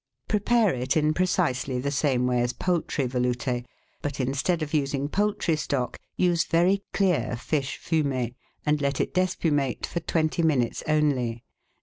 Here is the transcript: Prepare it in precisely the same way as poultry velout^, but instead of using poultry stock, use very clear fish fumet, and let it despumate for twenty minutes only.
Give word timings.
Prepare 0.27 0.73
it 0.73 0.97
in 0.97 1.13
precisely 1.13 1.77
the 1.77 1.91
same 1.91 2.25
way 2.25 2.41
as 2.41 2.53
poultry 2.53 3.05
velout^, 3.07 3.63
but 4.01 4.19
instead 4.19 4.63
of 4.63 4.73
using 4.73 5.07
poultry 5.07 5.55
stock, 5.55 5.99
use 6.17 6.43
very 6.43 6.81
clear 6.91 7.35
fish 7.35 7.77
fumet, 7.79 8.33
and 8.65 8.81
let 8.81 8.99
it 8.99 9.13
despumate 9.13 9.85
for 9.85 9.99
twenty 9.99 10.41
minutes 10.41 10.81
only. 10.87 11.43